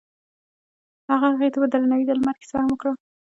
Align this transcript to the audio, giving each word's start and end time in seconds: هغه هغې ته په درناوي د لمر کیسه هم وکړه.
هغه 1.11 1.27
هغې 1.33 1.47
ته 1.53 1.57
په 1.61 1.67
درناوي 1.73 2.05
د 2.07 2.11
لمر 2.17 2.35
کیسه 2.41 2.55
هم 2.61 2.67
وکړه. 2.71 2.91